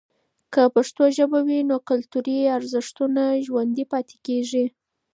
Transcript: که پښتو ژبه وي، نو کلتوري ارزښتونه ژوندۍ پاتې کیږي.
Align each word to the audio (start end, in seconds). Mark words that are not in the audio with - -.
که 0.53 0.61
پښتو 0.75 1.03
ژبه 1.17 1.39
وي، 1.47 1.59
نو 1.69 1.75
کلتوري 1.89 2.37
ارزښتونه 2.57 3.23
ژوندۍ 3.45 3.85
پاتې 3.93 4.15
کیږي. 4.25 4.65